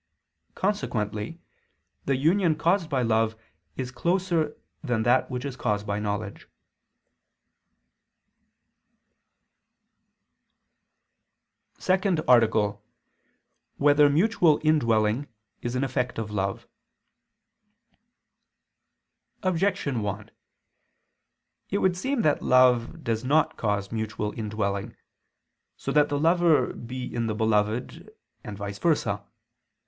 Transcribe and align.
Consequently 0.55 1.39
the 2.05 2.15
union 2.15 2.55
caused 2.55 2.89
by 2.89 3.03
love 3.03 3.35
is 3.75 3.91
closer 3.91 4.57
than 4.81 5.03
that 5.03 5.29
which 5.29 5.45
is 5.45 5.55
caused 5.55 5.85
by 5.85 5.99
knowledge.________________________ 5.99 6.47
SECOND 11.83 12.19
ARTICLE 12.27 12.67
[I 12.67 12.73
II, 12.73 12.77
Q. 12.79 12.79
28, 12.81 12.81
Art. 12.81 13.77
2] 13.77 13.83
Whether 13.83 14.09
Mutual 14.09 14.59
Indwelling 14.63 15.27
Is 15.61 15.75
an 15.75 15.83
Effect 15.83 16.17
of 16.17 16.31
Love? 16.31 16.67
Objection 19.43 20.01
1: 20.01 20.31
It 21.69 21.77
would 21.77 21.95
seem 21.95 22.23
that 22.23 22.41
love 22.41 23.03
does 23.03 23.23
not 23.23 23.55
cause 23.55 23.91
mutual 23.91 24.33
indwelling, 24.35 24.95
so 25.77 25.91
that 25.91 26.09
the 26.09 26.17
lover 26.19 26.73
be 26.73 27.05
in 27.13 27.27
the 27.27 27.35
beloved 27.35 28.09
and 28.43 28.57
vice 28.57 28.79
versa. 28.79 29.23